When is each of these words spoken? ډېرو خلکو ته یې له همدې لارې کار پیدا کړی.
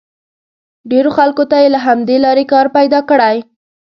ډېرو 0.91 1.09
خلکو 1.17 1.43
ته 1.49 1.57
یې 1.63 1.67
له 1.75 1.79
همدې 1.85 2.17
لارې 2.25 2.43
کار 2.53 2.65
پیدا 2.77 2.99
کړی. 3.09 3.35